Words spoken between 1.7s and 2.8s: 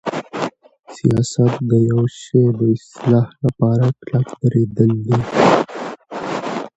یوشی د